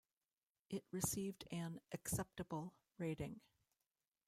It 0.71 0.81
received 0.91 1.45
an 1.51 1.79
"acceptable" 1.91 2.73
rating. 2.97 3.39